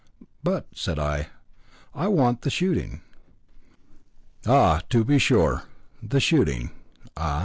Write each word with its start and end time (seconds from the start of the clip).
"But," 0.41 0.65
said 0.73 0.97
I, 0.97 1.27
"I 1.93 2.07
want 2.07 2.41
the 2.41 2.49
shooting." 2.49 3.01
"Ah, 4.47 4.81
to 4.89 5.03
be 5.05 5.19
sure 5.19 5.65
the 6.01 6.19
shooting, 6.19 6.71
ah! 7.15 7.39